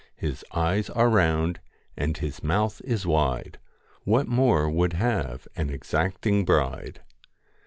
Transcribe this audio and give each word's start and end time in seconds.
His 0.15 0.43
eyes 0.51 0.89
are 0.89 1.07
round 1.11 1.59
and 1.95 2.17
his 2.17 2.41
mouth 2.43 2.81
is 2.83 3.05
wide, 3.05 3.59
What 4.03 4.27
more 4.27 4.67
would 4.67 4.93
have 4.93 5.47
an 5.55 5.69
exacting 5.69 6.43
bride 6.43 7.01